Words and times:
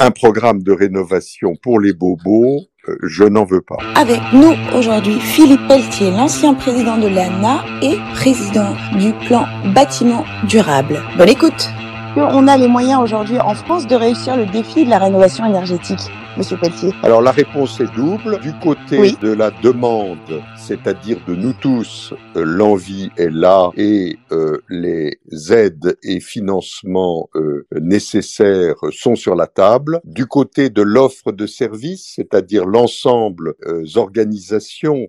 un 0.00 0.10
programme 0.10 0.62
de 0.62 0.72
rénovation 0.72 1.56
pour 1.62 1.78
les 1.78 1.92
bobos, 1.92 2.62
euh, 2.88 2.96
je 3.02 3.24
n'en 3.24 3.44
veux 3.44 3.60
pas. 3.60 3.76
Avec 3.94 4.20
nous 4.32 4.52
aujourd'hui, 4.74 5.20
Philippe 5.20 5.68
Pelletier, 5.68 6.10
l'ancien 6.10 6.54
président 6.54 6.96
de 6.96 7.06
l'ANA 7.06 7.62
et 7.82 7.96
président 8.14 8.74
du 8.98 9.12
plan 9.26 9.44
bâtiment 9.74 10.24
durable. 10.48 11.02
Bonne 11.18 11.28
écoute. 11.28 11.70
On 12.16 12.48
a 12.48 12.56
les 12.56 12.66
moyens 12.66 13.00
aujourd'hui 13.00 13.38
en 13.38 13.54
France 13.54 13.86
de 13.86 13.94
réussir 13.94 14.36
le 14.36 14.44
défi 14.46 14.84
de 14.84 14.90
la 14.90 14.98
rénovation 14.98 15.46
énergétique. 15.46 16.10
Monsieur 16.36 16.56
Pelletier? 16.56 16.92
Alors 17.02 17.22
la 17.22 17.30
réponse 17.30 17.80
est 17.80 17.94
double. 17.94 18.40
Du 18.40 18.52
côté 18.58 19.12
de 19.20 19.32
la 19.32 19.50
demande, 19.62 20.42
c'est-à-dire 20.56 21.18
de 21.28 21.34
nous 21.34 21.52
tous, 21.52 22.12
euh, 22.36 22.44
l'envie 22.44 23.10
est 23.16 23.30
là 23.30 23.70
et 23.76 24.18
euh, 24.32 24.58
les 24.68 25.18
aides 25.50 25.96
et 26.02 26.20
financements 26.20 27.28
euh, 27.36 27.66
nécessaires 27.80 28.76
sont 28.90 29.14
sur 29.14 29.36
la 29.36 29.46
table. 29.46 30.00
Du 30.04 30.26
côté 30.26 30.68
de 30.70 30.82
l'offre 30.82 31.30
de 31.30 31.46
services, 31.46 32.14
c'est-à-dire 32.16 32.66
l'ensemble 32.66 33.54
des 33.66 33.98
organisations 33.98 35.08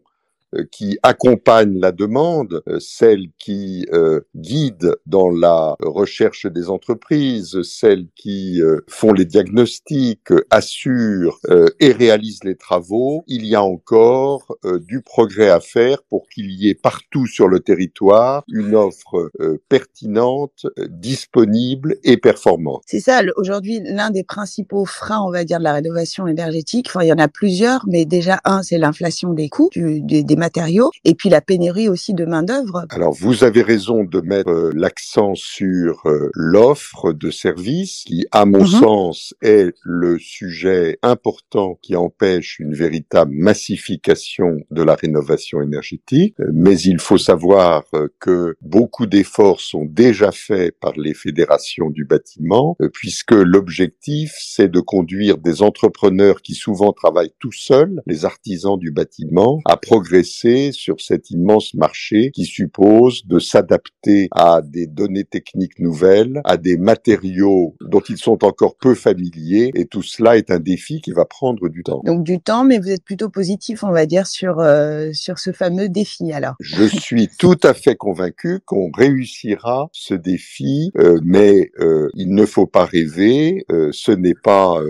qui 0.72 0.98
accompagnent 1.04 1.80
la 1.80 1.92
demande, 1.92 2.62
euh, 2.68 2.78
celles 2.80 3.28
qui 3.38 3.86
euh, 3.94 4.22
guident 4.36 4.96
dans 5.06 5.30
la 5.30 5.76
recherche 5.80 6.46
des 6.46 6.70
entreprises, 6.70 7.62
celles 7.64 8.08
qui 8.16 8.62
font 8.88 9.14
les 9.14 9.26
diagnostics, 9.26 10.32
assurent 10.50 11.40
et 11.80 11.92
réalisent 11.92 12.44
les 12.44 12.56
travaux, 12.56 13.24
il 13.28 13.46
y 13.46 13.56
a 13.56 13.64
encore 13.64 14.56
du 14.88 15.02
progrès 15.02 15.50
à 15.50 15.60
faire 15.60 16.04
pour 16.04 16.28
qu'il 16.30 16.52
y 16.52 16.70
ait 16.70 16.76
partout 16.76 17.26
sur 17.28 17.48
le 17.48 17.60
territoire 17.60 18.44
une 18.48 18.76
offre 18.76 19.32
pertinente, 19.70 20.66
disponible 20.90 21.98
et 22.04 22.18
performante. 22.18 22.84
C'est 22.86 23.00
ça, 23.00 23.22
aujourd'hui, 23.36 23.82
l'un 23.84 24.10
des 24.10 24.24
principaux 24.24 24.86
freins, 24.86 25.22
on 25.22 25.32
va 25.32 25.44
dire, 25.44 25.60
de 25.60 25.64
la 25.64 25.74
rénovation 25.74 26.28
énergétique. 26.28 26.88
Enfin, 26.90 27.04
il 27.04 27.08
y 27.08 27.14
en 27.14 27.18
a 27.18 27.28
plusieurs, 27.28 27.84
mais 27.88 28.06
déjà, 28.06 28.40
un, 28.46 28.64
c'est 28.64 28.78
l'inflation 28.78 29.34
des 29.34 29.50
coûts 29.50 29.70
du, 29.72 30.02
des, 30.02 30.24
des 30.24 30.36
matériaux 30.42 30.90
et 31.06 31.14
puis 31.14 31.30
la 31.30 31.40
pénurie 31.40 31.88
aussi 31.88 32.14
de 32.14 32.26
main 32.26 32.42
d'œuvre. 32.42 32.86
Alors 32.90 33.14
vous 33.14 33.44
avez 33.44 33.62
raison 33.62 34.04
de 34.04 34.22
mettre 34.22 34.50
euh, 34.50 34.72
l'accent 34.74 35.36
sur 35.36 36.02
euh, 36.06 36.30
l'offre 36.34 37.14
de 37.14 37.30
services 37.30 38.04
qui, 38.08 38.26
à 38.32 38.46
mon 38.46 38.62
mhm. 38.62 38.82
sens, 38.82 39.34
est 39.42 39.74
le 39.84 40.18
sujet 40.18 40.98
important 41.04 41.78
qui 41.84 41.96
empêche 41.96 42.60
une 42.60 42.74
véritable 42.74 43.34
massification 43.34 44.58
de 44.72 44.82
la 44.82 44.96
rénovation 44.96 45.62
énergétique. 45.62 46.36
Euh, 46.40 46.50
mais 46.54 46.80
il 46.80 47.00
faut 47.00 47.20
savoir 47.20 47.84
que 48.20 48.56
beaucoup 48.62 49.06
d'efforts 49.06 49.62
sont 49.62 49.86
déjà 49.86 50.32
faits 50.32 50.74
par 50.80 50.94
les 50.98 51.14
fédérations 51.14 51.90
du 51.90 52.06
bâtiment, 52.06 52.76
puisque 52.94 53.34
l'objectif, 53.34 54.34
c'est 54.40 54.72
de 54.72 54.80
conduire 54.80 55.38
des 55.38 55.62
entrepreneurs 55.62 56.42
qui 56.42 56.56
souvent 56.56 56.94
travaillent 56.94 57.34
tout 57.40 57.52
seuls, 57.52 58.02
les 58.08 58.26
artisans 58.26 58.78
du 58.78 58.92
bâtiment, 58.92 59.60
à 59.66 59.78
progresser 59.78 60.31
sur 60.72 61.02
cet 61.02 61.30
immense 61.32 61.74
marché 61.74 62.32
qui 62.32 62.46
suppose 62.46 63.26
de 63.26 63.40
s'adapter 63.40 64.28
à 64.32 64.62
des 64.64 64.88
données 64.88 65.24
techniques 65.24 65.80
nouvelles, 65.80 66.42
à 66.44 66.58
des 66.58 66.78
matériaux 66.78 67.76
dont 67.82 68.02
ils 68.02 68.18
sont 68.18 68.44
encore 68.44 68.76
peu 68.76 68.96
familiers, 68.96 69.72
et 69.76 69.86
tout 69.86 70.02
cela 70.02 70.38
est 70.38 70.52
un 70.52 70.60
défi 70.60 71.02
qui 71.02 71.12
va 71.12 71.26
prendre 71.26 71.70
du 71.70 71.84
temps. 71.84 72.02
Donc 72.06 72.24
du 72.24 72.40
temps, 72.40 72.64
mais 72.64 72.80
vous 72.80 72.90
êtes 72.90 73.04
plutôt 73.04 73.30
positif, 73.30 73.84
on 73.84 73.92
va 73.92 74.06
dire, 74.06 74.28
sur 74.28 74.60
euh, 74.60 75.10
sur 75.14 75.40
ce 75.40 75.52
fameux 75.52 75.90
défi 75.90 76.32
alors. 76.32 76.56
Je 76.60 76.86
suis 76.86 77.28
tout 77.28 77.60
à 77.64 77.74
fait 77.74 77.96
convaincu 77.96 78.60
qu'on 78.66 78.92
réussira 78.92 79.90
ce 79.92 80.14
défi, 80.14 80.92
euh, 80.98 81.20
mais 81.24 81.72
euh, 81.80 82.10
il 82.16 82.34
ne 82.34 82.46
faut 82.46 82.68
pas 82.68 82.86
rêver. 82.86 83.66
ce 83.92 84.12
n'est 84.12 84.36
pas 84.36 84.82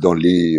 dans 0.00 0.14
les 0.14 0.58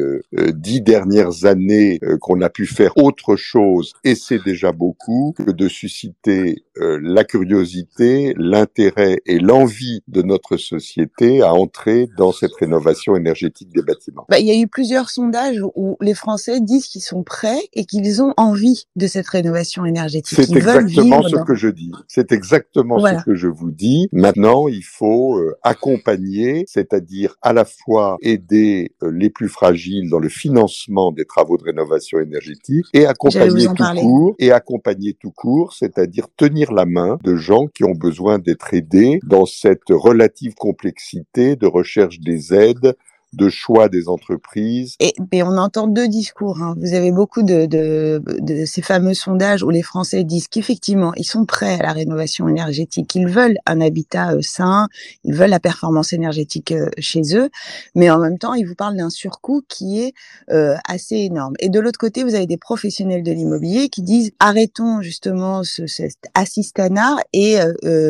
dix 0.53 0.81
dernières 0.81 1.45
années 1.45 1.99
qu'on 2.21 2.41
a 2.41 2.49
pu 2.49 2.65
faire 2.65 2.97
autre 2.97 3.35
chose, 3.35 3.93
et 4.03 4.15
c'est 4.27 4.43
déjà 4.43 4.71
beaucoup 4.71 5.33
que 5.37 5.51
de 5.51 5.67
susciter 5.67 6.63
euh, 6.77 6.99
la 7.01 7.23
curiosité, 7.23 8.33
l'intérêt 8.37 9.21
et 9.25 9.39
l'envie 9.39 10.01
de 10.07 10.21
notre 10.21 10.57
société 10.57 11.41
à 11.41 11.53
entrer 11.53 12.07
dans 12.17 12.31
cette 12.31 12.53
rénovation 12.55 13.15
énergétique 13.15 13.69
des 13.73 13.81
bâtiments. 13.81 14.25
Bah, 14.29 14.39
il 14.39 14.47
y 14.47 14.51
a 14.51 14.59
eu 14.59 14.67
plusieurs 14.67 15.09
sondages 15.09 15.61
où 15.75 15.97
les 16.01 16.13
Français 16.13 16.61
disent 16.61 16.87
qu'ils 16.87 17.01
sont 17.01 17.23
prêts 17.23 17.61
et 17.73 17.85
qu'ils 17.85 18.21
ont 18.21 18.33
envie 18.37 18.85
de 18.95 19.07
cette 19.07 19.27
rénovation 19.27 19.85
énergétique. 19.85 20.39
C'est 20.41 20.55
exactement 20.55 21.21
ce 21.23 21.35
que 21.43 21.55
je 21.55 21.67
dis. 21.67 21.91
C'est 22.07 22.31
exactement 22.31 22.99
ce 22.99 23.23
que 23.23 23.35
je 23.35 23.47
vous 23.47 23.71
dis. 23.71 24.07
Maintenant, 24.11 24.67
il 24.67 24.83
faut 24.83 25.37
euh, 25.37 25.55
accompagner, 25.63 26.65
c'est-à-dire 26.67 27.35
à 27.41 27.53
la 27.53 27.65
fois 27.65 28.17
aider 28.21 28.95
euh, 29.03 29.11
les 29.11 29.29
plus 29.29 29.49
fragiles 29.49 30.09
dans 30.09 30.19
le 30.19 30.29
financement 30.29 31.11
des 31.11 31.25
travaux 31.25 31.57
de 31.57 31.63
rénovation 31.63 32.19
énergétique 32.19 32.85
et 32.93 33.05
accompagner 33.05 33.65
tout 33.65 33.75
court 33.75 34.12
et 34.39 34.51
accompagner 34.51 35.13
tout 35.13 35.31
court, 35.31 35.73
c'est-à-dire 35.73 36.27
tenir 36.37 36.71
la 36.71 36.85
main 36.85 37.17
de 37.23 37.35
gens 37.35 37.67
qui 37.67 37.83
ont 37.83 37.95
besoin 37.95 38.39
d'être 38.39 38.73
aidés 38.73 39.19
dans 39.23 39.45
cette 39.45 39.89
relative 39.89 40.55
complexité 40.55 41.55
de 41.55 41.67
recherche 41.67 42.19
des 42.19 42.53
aides 42.53 42.95
de 43.33 43.49
choix 43.49 43.89
des 43.89 44.07
entreprises. 44.07 44.95
Et 44.99 45.13
mais 45.31 45.43
on 45.43 45.57
entend 45.57 45.87
deux 45.87 46.07
discours. 46.07 46.61
Hein. 46.61 46.75
Vous 46.79 46.93
avez 46.93 47.11
beaucoup 47.11 47.43
de, 47.43 47.65
de, 47.65 48.21
de, 48.39 48.65
ces 48.65 48.81
fameux 48.81 49.13
sondages 49.13 49.63
où 49.63 49.69
les 49.69 49.81
Français 49.81 50.23
disent 50.23 50.47
qu'effectivement 50.47 51.13
ils 51.15 51.25
sont 51.25 51.45
prêts 51.45 51.79
à 51.79 51.83
la 51.83 51.93
rénovation 51.93 52.47
énergétique, 52.47 53.15
ils 53.15 53.27
veulent 53.27 53.57
un 53.65 53.81
habitat 53.81 54.33
euh, 54.33 54.41
sain, 54.41 54.87
ils 55.23 55.33
veulent 55.33 55.49
la 55.49 55.59
performance 55.59 56.13
énergétique 56.13 56.71
euh, 56.71 56.89
chez 56.99 57.35
eux, 57.35 57.49
mais 57.95 58.09
en 58.09 58.19
même 58.19 58.37
temps 58.37 58.53
ils 58.53 58.65
vous 58.65 58.75
parlent 58.75 58.97
d'un 58.97 59.09
surcoût 59.09 59.63
qui 59.67 60.01
est 60.01 60.13
euh, 60.51 60.75
assez 60.87 61.15
énorme. 61.15 61.53
Et 61.59 61.69
de 61.69 61.79
l'autre 61.79 61.99
côté, 61.99 62.23
vous 62.23 62.35
avez 62.35 62.47
des 62.47 62.57
professionnels 62.57 63.23
de 63.23 63.31
l'immobilier 63.31 63.89
qui 63.89 64.01
disent 64.01 64.31
arrêtons 64.39 65.01
justement 65.01 65.63
ce, 65.63 65.87
cet 65.87 66.17
assistanat 66.33 67.17
et 67.33 67.57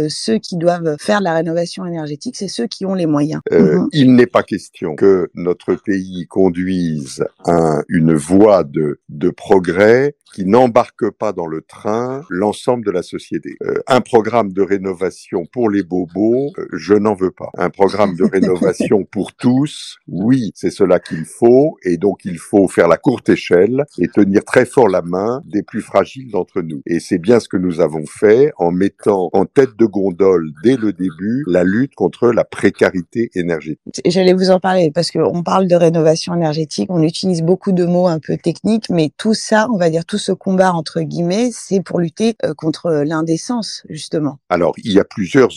ceux 0.10 0.38
qui 0.38 0.58
doivent 0.58 0.96
faire 1.00 1.22
la 1.22 1.34
rénovation 1.34 1.86
énergétique, 1.86 2.36
c'est 2.36 2.48
ceux 2.48 2.68
qui 2.68 2.86
ont 2.86 2.94
les 2.94 3.06
moyens. 3.06 3.42
Mhm. 3.52 3.88
Il 3.92 4.16
n'est 4.16 4.28
pas 4.28 4.44
question 4.44 4.96
que 4.96 5.13
notre 5.36 5.76
pays 5.76 6.28
conduise 6.28 7.26
à 7.46 7.82
une 7.88 8.14
voie 8.14 8.64
de, 8.64 9.00
de 9.10 9.30
progrès 9.30 10.16
qui 10.34 10.46
n'embarque 10.46 11.10
pas 11.12 11.32
dans 11.32 11.46
le 11.46 11.62
train 11.62 12.24
l'ensemble 12.30 12.84
de 12.84 12.92
la 12.92 13.04
société. 13.04 13.56
Euh, 13.62 13.76
un 13.88 14.02
programme 14.02 14.52
de 14.52 14.62
rénovation 14.62 15.46
pour 15.52 15.70
les 15.70 15.84
bobos, 15.84 16.52
euh, 16.58 16.68
je 16.74 16.96
n'en 16.96 17.14
veux 17.14 17.32
pas. 17.32 17.50
Un 17.58 17.70
programme 17.70 18.16
de 18.16 18.24
rénovation 18.24 19.06
pour 19.12 19.34
tous, 19.36 19.98
oui, 20.08 20.52
c'est 20.56 20.72
cela 20.72 21.00
qu'il 21.00 21.26
faut, 21.26 21.78
et 21.84 21.98
donc 21.98 22.26
il 22.26 22.40
faut 22.40 22.68
faire 22.68 22.88
la 22.88 22.98
courte 22.98 23.30
échelle 23.30 23.86
et 24.00 24.08
tenir 24.08 24.44
très 24.44 24.66
fort 24.66 24.90
la 24.90 25.04
main 25.04 25.42
des 25.46 25.62
plus 25.62 25.82
fragiles 25.82 26.32
d'entre 26.32 26.62
nous. 26.62 26.82
Et 26.88 27.00
c'est 27.00 27.20
bien 27.20 27.40
ce 27.40 27.48
que 27.48 27.58
nous 27.58 27.80
avons 27.80 28.06
fait 28.06 28.52
en 28.58 28.72
mettant 28.72 29.30
en 29.34 29.46
tête 29.46 29.76
de 29.78 29.86
gondole 29.86 30.50
dès 30.64 30.78
le 30.78 30.94
début 30.94 31.44
la 31.48 31.64
lutte 31.64 31.94
contre 31.94 32.32
la 32.32 32.44
précarité 32.44 33.30
énergétique. 33.36 34.02
J'allais 34.06 34.34
vous 34.34 34.50
en 34.50 34.60
parler 34.60 34.92
parce 34.92 35.03
qu'on 35.12 35.44
parle 35.44 35.68
de 35.68 35.76
rénovation 35.76 36.34
énergétique, 36.34 36.90
on 36.90 37.02
utilise 37.02 37.42
beaucoup 37.42 37.72
de 37.72 37.86
mots 37.86 38.08
un 38.08 38.20
peu 38.20 38.38
techniques, 38.38 38.90
mais 38.90 39.12
tout 39.18 39.34
ça, 39.34 39.68
on 39.72 39.78
va 39.78 39.90
dire 39.90 40.06
tout 40.06 40.18
ce 40.18 40.32
combat 40.32 40.74
entre 40.74 41.02
guillemets, 41.02 41.50
c'est 41.52 41.82
pour 41.82 42.00
lutter 42.00 42.36
euh, 42.44 42.54
contre 42.54 43.04
l'indécence 43.06 43.84
justement. 43.90 44.40
Alors 44.50 44.74
il 44.84 44.94
y 44.94 45.00
a 45.00 45.04
plusieurs, 45.04 45.50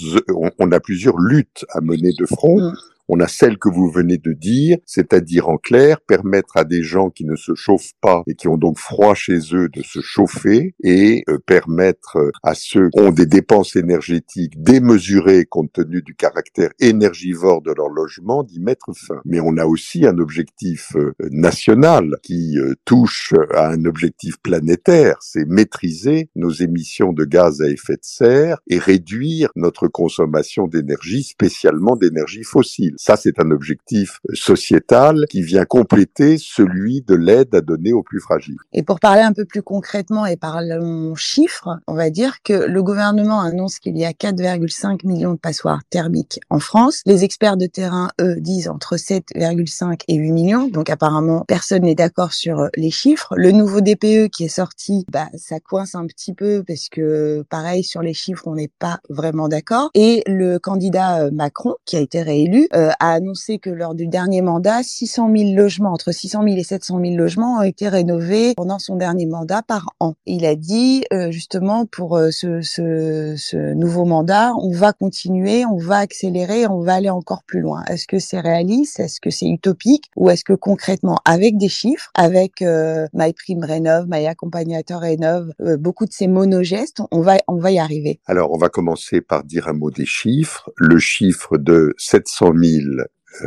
on 0.58 0.72
a 0.72 0.80
plusieurs 0.80 1.18
luttes 1.18 1.64
à 1.70 1.80
mener 1.80 2.12
de 2.18 2.26
front. 2.26 2.60
Mmh. 2.60 2.74
On 3.08 3.20
a 3.20 3.28
celle 3.28 3.58
que 3.58 3.68
vous 3.68 3.88
venez 3.88 4.18
de 4.18 4.32
dire, 4.32 4.78
c'est-à-dire 4.84 5.48
en 5.48 5.58
clair, 5.58 6.00
permettre 6.00 6.56
à 6.56 6.64
des 6.64 6.82
gens 6.82 7.10
qui 7.10 7.24
ne 7.24 7.36
se 7.36 7.54
chauffent 7.54 7.92
pas 8.00 8.22
et 8.26 8.34
qui 8.34 8.48
ont 8.48 8.56
donc 8.56 8.78
froid 8.78 9.14
chez 9.14 9.38
eux 9.52 9.68
de 9.68 9.82
se 9.82 10.00
chauffer 10.00 10.74
et 10.82 11.22
euh, 11.28 11.38
permettre 11.38 12.16
euh, 12.16 12.30
à 12.42 12.54
ceux 12.54 12.90
qui 12.90 13.00
ont 13.00 13.12
des 13.12 13.26
dépenses 13.26 13.76
énergétiques 13.76 14.60
démesurées 14.60 15.44
compte 15.44 15.72
tenu 15.72 16.02
du 16.02 16.16
caractère 16.16 16.70
énergivore 16.80 17.62
de 17.62 17.72
leur 17.72 17.88
logement 17.88 18.42
d'y 18.42 18.58
mettre 18.58 18.92
fin. 18.92 19.20
Mais 19.24 19.38
on 19.40 19.56
a 19.56 19.66
aussi 19.66 20.04
un 20.04 20.18
objectif 20.18 20.96
euh, 20.96 21.12
national 21.30 22.16
qui 22.22 22.56
touche 22.84 23.34
à 23.54 23.68
un 23.68 23.84
objectif 23.84 24.38
planétaire, 24.38 25.18
c'est 25.20 25.46
maîtriser 25.46 26.28
nos 26.34 26.50
émissions 26.50 27.12
de 27.12 27.24
gaz 27.24 27.62
à 27.62 27.68
effet 27.68 27.94
de 27.94 28.00
serre 28.02 28.58
et 28.66 28.78
réduire 28.78 29.50
notre 29.54 29.88
consommation 29.88 30.66
d'énergie, 30.66 31.22
spécialement 31.22 31.96
d'énergie 31.96 32.42
fossile. 32.42 32.95
Ça, 32.96 33.16
c'est 33.16 33.40
un 33.40 33.50
objectif 33.50 34.20
sociétal 34.32 35.26
qui 35.30 35.42
vient 35.42 35.64
compléter 35.64 36.38
celui 36.38 37.02
de 37.02 37.14
l'aide 37.14 37.54
à 37.54 37.60
donner 37.60 37.92
aux 37.92 38.02
plus 38.02 38.20
fragiles. 38.20 38.56
Et 38.72 38.82
pour 38.82 39.00
parler 39.00 39.22
un 39.22 39.32
peu 39.32 39.44
plus 39.44 39.62
concrètement 39.62 40.26
et 40.26 40.36
parlons 40.36 41.14
chiffres, 41.14 41.78
on 41.86 41.94
va 41.94 42.10
dire 42.10 42.42
que 42.42 42.52
le 42.52 42.82
gouvernement 42.82 43.40
annonce 43.40 43.78
qu'il 43.78 43.96
y 43.96 44.04
a 44.04 44.10
4,5 44.10 45.06
millions 45.06 45.32
de 45.32 45.38
passoires 45.38 45.80
thermiques 45.90 46.40
en 46.50 46.58
France. 46.58 47.02
Les 47.06 47.24
experts 47.24 47.56
de 47.56 47.66
terrain, 47.66 48.10
eux, 48.20 48.36
disent 48.40 48.68
entre 48.68 48.96
7,5 48.96 50.00
et 50.08 50.16
8 50.16 50.32
millions. 50.32 50.68
Donc 50.68 50.90
apparemment, 50.90 51.44
personne 51.46 51.82
n'est 51.82 51.94
d'accord 51.94 52.32
sur 52.32 52.68
les 52.76 52.90
chiffres. 52.90 53.34
Le 53.36 53.52
nouveau 53.52 53.80
DPE 53.80 54.28
qui 54.30 54.44
est 54.44 54.48
sorti, 54.48 55.04
bah, 55.10 55.28
ça 55.36 55.60
coince 55.60 55.94
un 55.94 56.06
petit 56.06 56.34
peu 56.34 56.62
parce 56.66 56.88
que 56.88 57.44
pareil, 57.48 57.84
sur 57.84 58.02
les 58.02 58.14
chiffres, 58.14 58.46
on 58.46 58.54
n'est 58.54 58.70
pas 58.78 59.00
vraiment 59.08 59.48
d'accord. 59.48 59.90
Et 59.94 60.22
le 60.26 60.58
candidat 60.58 61.24
euh, 61.24 61.30
Macron, 61.32 61.74
qui 61.84 61.96
a 61.96 62.00
été 62.00 62.22
réélu, 62.22 62.68
euh, 62.74 62.85
a 63.00 63.12
annoncé 63.12 63.58
que 63.58 63.70
lors 63.70 63.94
du 63.94 64.06
dernier 64.06 64.42
mandat, 64.42 64.82
600 64.82 65.30
000 65.34 65.54
logements, 65.54 65.92
entre 65.92 66.12
600 66.12 66.42
000 66.42 66.56
et 66.56 66.62
700 66.62 67.00
000 67.00 67.16
logements 67.16 67.58
ont 67.58 67.62
été 67.62 67.88
rénovés 67.88 68.54
pendant 68.56 68.78
son 68.78 68.96
dernier 68.96 69.26
mandat 69.26 69.62
par 69.62 69.94
an. 70.00 70.14
Il 70.26 70.44
a 70.44 70.54
dit 70.54 71.04
justement 71.30 71.86
pour 71.86 72.18
ce, 72.30 72.60
ce, 72.62 73.34
ce 73.36 73.74
nouveau 73.74 74.04
mandat, 74.04 74.52
on 74.54 74.72
va 74.72 74.92
continuer, 74.92 75.64
on 75.64 75.76
va 75.76 75.98
accélérer, 75.98 76.66
on 76.66 76.80
va 76.80 76.94
aller 76.94 77.10
encore 77.10 77.42
plus 77.44 77.60
loin. 77.60 77.82
Est-ce 77.88 78.06
que 78.06 78.18
c'est 78.18 78.40
réaliste? 78.40 79.00
Est-ce 79.00 79.20
que 79.20 79.30
c'est 79.30 79.48
utopique? 79.48 80.10
Ou 80.16 80.30
est-ce 80.30 80.44
que 80.44 80.52
concrètement, 80.52 81.18
avec 81.24 81.56
des 81.56 81.68
chiffres, 81.68 82.10
avec 82.14 82.62
euh, 82.62 83.06
MyPrime 83.12 83.64
Rénov, 83.64 84.06
My 84.08 84.26
Accompagnateur 84.26 85.00
Rénov, 85.00 85.52
euh, 85.60 85.76
beaucoup 85.76 86.06
de 86.06 86.12
ces 86.12 86.26
monogestes, 86.26 87.02
on 87.10 87.20
va, 87.20 87.36
on 87.48 87.56
va 87.56 87.70
y 87.70 87.78
arriver? 87.78 88.20
Alors, 88.26 88.52
on 88.52 88.58
va 88.58 88.68
commencer 88.68 89.20
par 89.20 89.44
dire 89.44 89.68
un 89.68 89.72
mot 89.72 89.90
des 89.90 90.06
chiffres. 90.06 90.70
Le 90.76 90.98
chiffre 90.98 91.58
de 91.58 91.94
700 91.98 92.52
000 92.54 92.75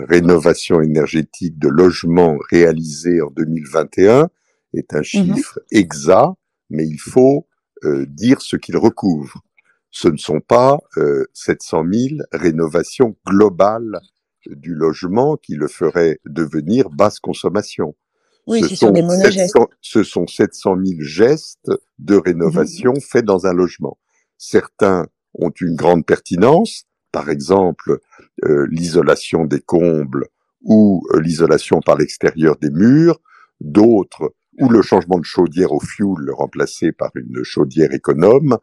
rénovations 0.07 0.81
énergétiques 0.81 1.57
de 1.57 1.67
logements 1.67 2.37
réalisés 2.49 3.21
en 3.21 3.29
2021 3.31 4.29
est 4.73 4.93
un 4.93 4.99
mhm. 4.99 5.03
chiffre 5.03 5.59
exact, 5.71 6.33
mais 6.69 6.85
il 6.85 6.99
faut 6.99 7.47
euh, 7.83 8.05
dire 8.07 8.41
ce 8.41 8.55
qu'il 8.55 8.77
recouvre. 8.77 9.41
Ce 9.91 10.07
ne 10.07 10.17
sont 10.17 10.41
pas 10.41 10.77
euh, 10.97 11.25
700 11.33 11.83
000 11.91 12.07
rénovations 12.31 13.15
globales 13.25 13.99
du 14.45 14.75
logement 14.75 15.37
qui 15.37 15.55
le 15.55 15.67
feraient 15.67 16.19
devenir 16.25 16.89
basse 16.89 17.19
consommation. 17.19 17.95
Oui, 18.47 18.63
ce, 18.63 18.75
sont, 18.75 18.91
des 18.91 19.01
700, 19.01 19.67
ce 19.81 20.03
sont 20.03 20.25
700 20.25 20.75
000 20.83 21.01
gestes 21.01 21.71
de 21.99 22.15
rénovation 22.15 22.93
mhm. 22.93 23.01
faits 23.01 23.25
dans 23.25 23.45
un 23.45 23.53
logement. 23.53 23.97
Certains 24.37 25.07
ont 25.35 25.51
une 25.61 25.75
grande 25.75 26.05
pertinence, 26.05 26.85
par 27.11 27.29
exemple 27.29 28.00
euh, 28.45 28.67
l'isolation 28.69 29.45
des 29.45 29.59
combles 29.59 30.27
ou 30.61 31.06
euh, 31.13 31.19
l'isolation 31.21 31.79
par 31.81 31.97
l'extérieur 31.97 32.57
des 32.57 32.69
murs, 32.69 33.19
d'autres 33.61 34.33
ou 34.59 34.69
le 34.69 34.81
changement 34.81 35.19
de 35.19 35.25
chaudière 35.25 35.71
au 35.71 35.79
fioul 35.79 36.31
remplacé 36.31 36.91
par 36.91 37.11
une 37.15 37.44
chaudière 37.44 37.94
économe, 37.94 38.57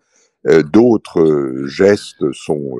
euh, 0.46 0.62
d'autres 0.62 1.64
gestes 1.66 2.30
sont 2.32 2.76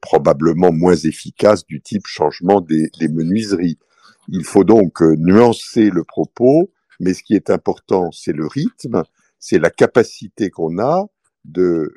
probablement 0.00 0.72
moins 0.72 0.96
efficaces 0.96 1.64
du 1.64 1.80
type 1.80 2.08
changement 2.08 2.60
des, 2.60 2.90
des 2.98 3.06
menuiseries. 3.06 3.78
Il 4.26 4.44
faut 4.44 4.64
donc 4.64 5.00
nuancer 5.02 5.90
le 5.90 6.02
propos, 6.02 6.72
mais 6.98 7.14
ce 7.14 7.22
qui 7.22 7.34
est 7.36 7.48
important, 7.48 8.10
c'est 8.10 8.32
le 8.32 8.48
rythme, 8.48 9.04
c'est 9.38 9.60
la 9.60 9.70
capacité 9.70 10.50
qu'on 10.50 10.80
a 10.80 11.06
de 11.44 11.94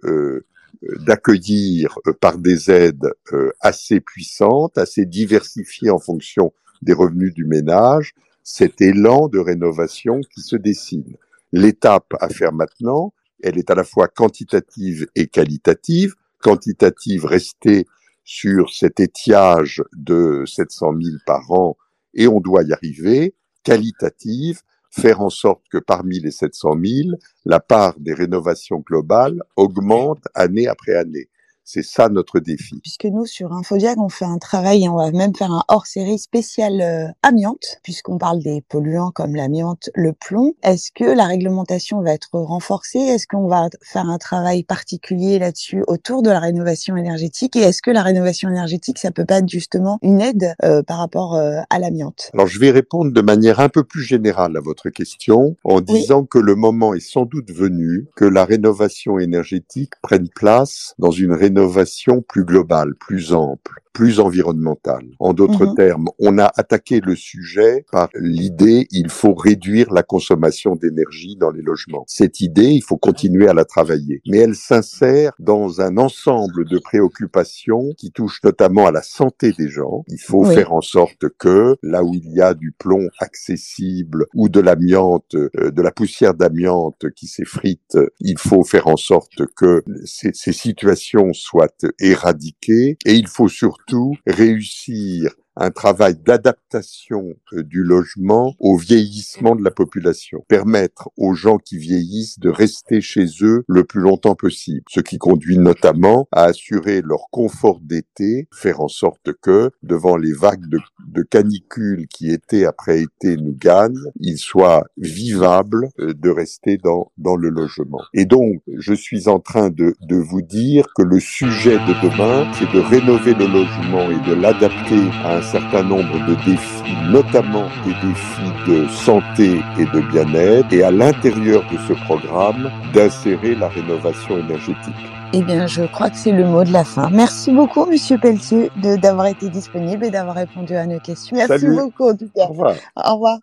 d'accueillir 1.00 1.98
euh, 2.08 2.14
par 2.14 2.38
des 2.38 2.72
aides 2.72 3.14
euh, 3.34 3.52
assez 3.60 4.00
puissantes, 4.00 4.78
assez 4.78 5.06
diversifiées 5.06 5.90
en 5.90 6.00
fonction 6.00 6.54
des 6.82 6.94
revenus 6.94 7.34
du 7.34 7.46
ménage, 7.46 8.14
cet 8.44 8.82
élan 8.82 9.28
de 9.28 9.40
rénovation 9.40 10.22
qui 10.34 10.42
se 10.42 10.56
dessine. 10.56 11.16
L'étape 11.52 12.14
à 12.20 12.30
faire 12.30 12.54
maintenant, 12.54 13.14
elle 13.44 13.58
est 13.58 13.70
à 13.70 13.76
la 13.76 13.84
fois 13.84 14.08
quantitative 14.08 15.08
et 15.16 15.28
qualitative. 15.28 16.16
Quantitative, 16.42 17.26
rester 17.26 17.86
sur 18.24 18.74
cet 18.74 19.00
étiage 19.00 19.84
de 19.94 20.44
700 20.48 20.94
000 21.02 21.18
par 21.26 21.52
an 21.52 21.78
et 22.14 22.28
on 22.28 22.40
doit 22.40 22.64
y 22.64 22.74
arriver. 22.74 23.36
Qualitative, 23.64 24.62
faire 24.92 25.22
en 25.22 25.30
sorte 25.30 25.64
que 25.72 25.78
parmi 25.78 26.20
les 26.20 26.32
700 26.32 26.76
000, 26.84 27.10
la 27.46 27.60
part 27.60 27.96
des 28.00 28.14
rénovations 28.14 28.80
globales 28.80 29.42
augmente 29.56 30.24
année 30.36 30.68
après 30.68 30.96
année. 30.96 31.30
C'est 31.64 31.84
ça 31.84 32.10
notre 32.10 32.40
défi. 32.40 32.80
Puisque 32.82 33.06
nous, 33.06 33.26
sur 33.26 33.54
Infodiag, 33.54 34.00
on 34.00 34.10
fait 34.10 34.26
un 34.26 34.40
travail 34.40 34.84
et 34.84 34.90
on 34.90 34.98
va 34.98 35.12
même 35.12 35.36
faire 35.36 35.52
un 35.52 35.64
hors-série 35.68 36.18
spécial 36.18 36.82
euh, 36.82 37.08
amiante, 37.24 37.80
puisqu'on 37.84 38.18
parle 38.18 38.40
des 38.40 38.62
polluants 38.68 39.12
comme 39.12 39.36
l'amiante, 39.36 39.90
le 39.94 40.14
plomb. 40.14 40.54
Est-ce 40.64 40.92
que 40.92 41.04
la 41.04 41.26
réglementation 41.26 42.02
va 42.02 42.14
être 42.14 42.30
renforcée? 42.34 43.00
Est-ce 43.00 43.28
qu'on 43.28 43.48
va 43.48 43.70
faire 43.82 44.10
un 44.10 44.18
travail 44.18 44.64
particulier 44.64 45.40
là-dessus 45.40 45.84
autour 45.88 46.24
de 46.24 46.30
la 46.30 46.40
rénovation 46.40 46.98
énergétique? 46.98 47.56
Et 47.56 47.62
est-ce 47.62 47.82
que 47.82 47.92
la 47.92 48.04
rénovation 48.04 48.50
énergétique, 48.50 48.98
ça 48.98 49.12
peut 49.12 49.26
pas 49.26 49.38
être 49.38 49.50
justement 49.50 50.00
une 50.02 50.20
aide 50.20 50.56
euh, 50.64 50.82
par 50.84 50.98
rapport 50.98 51.36
euh, 51.36 51.60
à 51.70 51.80
l'amiante? 51.80 52.32
Alors, 52.34 52.48
je 52.48 52.60
vais 52.60 52.72
répondre 52.72 53.12
de 53.12 53.22
manière 53.22 53.60
un 53.60 53.70
peu 53.70 53.84
plus 53.84 54.04
générale 54.04 54.58
à 54.58 54.62
votre 54.62 54.90
question 54.90 55.56
en 55.64 55.80
disant 55.80 56.26
que 56.26 56.40
le 56.40 56.56
moment 56.56 56.94
est 56.94 57.00
sans 57.00 57.26
doute 57.26 57.52
venu 57.52 58.08
que 58.16 58.26
la 58.26 58.46
rénovation 58.46 59.20
énergétique 59.20 59.94
prenne 60.02 60.28
place 60.28 60.96
dans 60.98 61.12
une 61.12 61.34
rénovation 61.34 61.51
innovation 61.52 62.22
plus 62.22 62.46
globale, 62.46 62.96
plus 62.96 63.34
ample 63.34 63.74
plus 63.94 64.20
environnementale. 64.20 65.06
En 65.20 65.34
d'autres 65.34 65.66
mhm. 65.66 65.76
termes, 65.76 66.08
on 66.20 66.38
a 66.38 66.52
attaqué 66.56 67.02
le 67.02 67.16
sujet 67.16 67.86
par 67.92 68.10
l'idée 68.16 68.88
il 68.92 69.10
faut 69.10 69.34
réduire 69.34 69.92
la 69.92 70.04
consommation 70.04 70.76
d'énergie 70.76 71.36
dans 71.36 71.52
les 71.52 71.62
logements. 71.62 72.04
Cette 72.08 72.42
idée, 72.42 72.70
il 72.70 72.82
faut 72.82 72.98
continuer 72.98 73.48
à 73.48 73.54
la 73.54 73.66
travailler, 73.66 74.22
mais 74.28 74.40
elle 74.40 74.56
s'insère 74.56 75.34
dans 75.40 75.82
un 75.82 75.98
ensemble 75.98 76.66
de 76.66 76.80
préoccupations 76.80 77.94
qui 77.98 78.12
touchent 78.12 78.42
notamment 78.44 78.88
à 78.88 78.92
la 78.92 79.02
santé 79.02 79.52
des 79.58 79.70
gens. 79.70 80.04
Il 80.08 80.20
faut 80.20 80.44
faire 80.46 80.74
en 80.74 80.82
sorte 80.82 81.26
que 81.38 81.76
là 81.84 82.04
où 82.04 82.14
il 82.14 82.32
y 82.34 82.42
a 82.42 82.54
du 82.54 82.72
plomb 82.72 83.08
accessible 83.20 84.26
ou 84.34 84.50
de 84.50 84.60
l'amiante, 84.60 85.36
euh, 85.36 85.72
de 85.72 85.82
la 85.82 85.92
poussière 85.92 86.34
d'amiante 86.34 87.06
qui 87.16 87.28
s'effrite, 87.28 87.98
il 88.20 88.38
faut 88.38 88.64
faire 88.64 88.88
en 88.88 88.98
sorte 88.98 89.46
que 89.56 89.84
ces, 90.06 90.32
ces 90.34 90.54
situations 90.54 91.34
soient 91.34 91.68
éradiquées 92.00 92.98
et 93.06 93.14
il 93.14 93.28
faut 93.28 93.48
surtout 93.48 93.81
surtout 93.88 94.16
réussir 94.26 95.32
un 95.56 95.72
travail 95.72 96.16
d'adaptation 96.16 97.34
euh, 97.54 97.64
du 97.64 97.84
logement 97.84 98.56
au 98.60 98.78
vieillissement 98.78 99.56
de 99.56 99.64
la 99.64 99.72
population, 99.72 100.44
permettre 100.48 101.10
aux 101.18 101.34
gens 101.34 101.58
qui 101.58 101.78
vieillissent 101.78 102.40
de 102.40 102.50
rester 102.50 103.02
chez 103.02 103.26
eux 103.42 103.64
le 103.68 103.84
plus 103.84 104.02
longtemps 104.02 104.36
possible, 104.36 104.84
ce 104.90 105.00
qui 105.02 105.18
conduit 105.18 105.58
notamment 105.58 106.28
à 106.32 106.44
assurer 106.46 107.02
leur 107.02 107.30
confort 107.32 107.80
d'été, 107.82 108.48
faire 108.54 108.82
en 108.82 108.88
sorte 108.88 109.32
que, 109.42 109.72
devant 109.84 110.18
les 110.18 110.34
vagues 110.34 110.68
de, 110.68 110.80
de 111.08 111.24
canicule 111.24 112.08
qui 112.08 112.32
été 112.32 112.66
après 112.66 113.02
été 113.02 113.38
nous 113.38 113.56
gagnent, 113.56 114.12
il 114.20 114.38
soit 114.38 114.86
vivable 114.98 115.90
euh, 116.00 116.14
de 116.14 116.30
rester 116.30 116.78
dans, 116.78 117.12
dans 117.18 117.36
le 117.36 117.50
logement. 117.50 118.02
Et 118.14 118.26
donc, 118.26 118.62
je 118.68 118.94
suis 118.94 119.28
en 119.28 119.40
train 119.40 119.70
de, 119.70 119.96
de 120.02 120.16
vous 120.16 120.42
dire 120.42 120.88
que 120.96 121.04
le 121.04 121.20
sujet 121.20 121.78
de 121.80 121.94
demain, 122.02 122.52
c'est 122.54 122.72
de 122.72 122.80
rénover 122.80 123.34
le 123.34 123.48
logement 123.48 124.10
et 124.12 124.30
de 124.30 124.34
l'adapter 124.34 125.02
à 125.24 125.38
un 125.38 125.41
un 125.42 125.44
certain 125.44 125.82
nombre 125.84 126.20
de 126.28 126.36
défis, 126.46 126.96
notamment 127.10 127.66
des 127.84 127.94
défis 128.08 128.54
de 128.68 128.88
santé 128.88 129.60
et 129.80 129.86
de 129.86 130.00
bien-être, 130.12 130.72
et 130.72 130.84
à 130.84 130.92
l'intérieur 130.92 131.64
de 131.72 131.78
ce 131.88 131.94
programme, 132.06 132.70
d'insérer 132.94 133.56
la 133.56 133.68
rénovation 133.68 134.38
énergétique. 134.38 134.94
Eh 135.34 135.42
bien, 135.42 135.66
je 135.66 135.84
crois 135.84 136.10
que 136.10 136.18
c'est 136.18 136.32
le 136.32 136.46
mot 136.46 136.64
de 136.64 136.72
la 136.72 136.84
fin. 136.84 137.10
Merci 137.10 137.52
beaucoup, 137.52 137.86
Monsieur 137.86 138.18
Pelletier, 138.18 138.70
d'avoir 139.02 139.28
été 139.28 139.50
disponible 139.50 140.06
et 140.06 140.12
d'avoir 140.12 140.36
répondu 140.36 140.76
à 140.76 140.86
nos 140.86 141.00
questions. 141.00 141.36
Merci 141.36 141.68
beaucoup, 141.68 142.10
en 142.10 142.16
tout 142.16 142.30
cas. 142.36 142.46
Au 142.46 142.50
revoir. 142.50 142.76
Au 142.96 143.14
revoir. 143.14 143.38